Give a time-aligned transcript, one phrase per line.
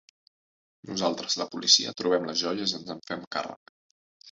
[0.91, 3.79] Nosaltres, la policia, trobem les joies i ens en fem càrrec.